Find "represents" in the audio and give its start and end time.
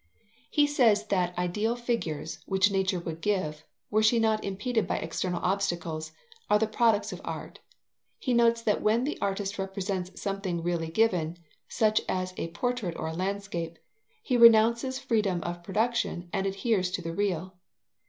9.59-10.19